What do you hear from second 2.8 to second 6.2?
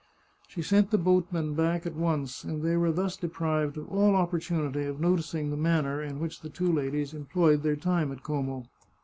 thus deprived of all opportunity of noticing the manner in